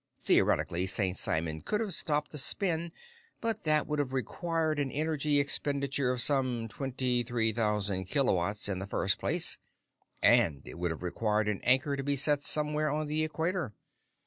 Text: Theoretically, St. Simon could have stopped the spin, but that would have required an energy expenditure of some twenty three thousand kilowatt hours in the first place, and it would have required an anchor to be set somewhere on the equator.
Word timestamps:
Theoretically, 0.19 0.87
St. 0.87 1.15
Simon 1.15 1.61
could 1.61 1.79
have 1.79 1.93
stopped 1.93 2.31
the 2.31 2.39
spin, 2.39 2.91
but 3.39 3.65
that 3.65 3.85
would 3.85 3.99
have 3.99 4.13
required 4.13 4.79
an 4.79 4.89
energy 4.89 5.39
expenditure 5.39 6.11
of 6.11 6.23
some 6.23 6.67
twenty 6.67 7.21
three 7.21 7.51
thousand 7.53 8.05
kilowatt 8.05 8.47
hours 8.47 8.67
in 8.67 8.79
the 8.79 8.87
first 8.87 9.19
place, 9.19 9.59
and 10.19 10.63
it 10.67 10.79
would 10.79 10.89
have 10.89 11.03
required 11.03 11.47
an 11.47 11.61
anchor 11.61 11.95
to 11.95 12.03
be 12.03 12.15
set 12.15 12.41
somewhere 12.41 12.89
on 12.89 13.05
the 13.05 13.23
equator. 13.23 13.75